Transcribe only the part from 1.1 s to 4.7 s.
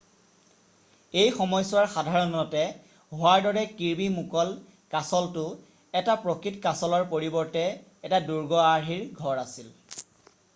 এই সময়ছোৱাৰ সাধাৰণতে হোৱাৰ দৰে কিৰ্বি মুকল'